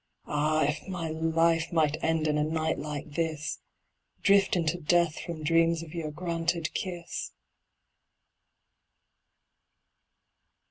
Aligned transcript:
Ah, 0.25 0.63
if 0.65 0.87
my 0.87 1.09
life 1.09 1.71
might 1.71 2.03
end 2.03 2.27
in 2.27 2.35
a 2.39 2.43
night 2.43 2.79
like 2.79 3.11
this 3.11 3.59
Drift 4.23 4.55
into 4.55 4.79
death 4.79 5.19
from 5.19 5.43
dreams 5.43 5.83
of 5.83 5.93
your 5.93 6.09
granted 6.09 6.73
kiss! 6.73 7.33